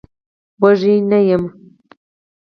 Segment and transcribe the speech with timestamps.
[0.61, 1.43] وږی نه يم.